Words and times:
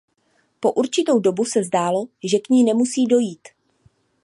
Po 0.59 0.71
určitou 0.71 1.19
dobu 1.19 1.45
se 1.45 1.63
zdálo, 1.63 2.05
že 2.23 2.39
k 2.39 2.49
ní 2.49 2.63
nemusí 2.63 3.05
dojít. 3.07 3.47